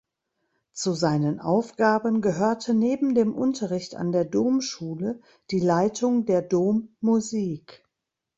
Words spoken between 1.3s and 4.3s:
Aufgaben gehörte neben dem Unterricht an der